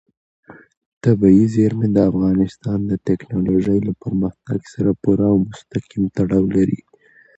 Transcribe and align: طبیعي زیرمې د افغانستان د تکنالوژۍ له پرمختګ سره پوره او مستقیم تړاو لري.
طبیعي 1.03 1.45
زیرمې 1.55 1.87
د 1.95 1.97
افغانستان 2.11 2.79
د 2.91 2.93
تکنالوژۍ 3.07 3.79
له 3.87 3.93
پرمختګ 4.03 4.59
سره 4.73 4.91
پوره 5.01 5.27
او 5.33 5.37
مستقیم 5.49 6.03
تړاو 6.15 6.45
لري. 6.55 6.79